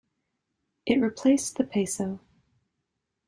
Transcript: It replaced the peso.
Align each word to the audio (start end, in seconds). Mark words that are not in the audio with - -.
It 0.87 0.99
replaced 0.99 1.57
the 1.57 1.63
peso. 1.63 2.21